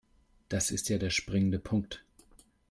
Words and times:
Das 0.49 0.71
ist 0.71 0.89
ja 0.89 0.97
der 0.97 1.11
springende 1.11 1.59
Punkt. 1.59 2.03